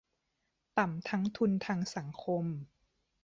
[0.77, 2.45] ต่ำทั้งทุนทางสังคม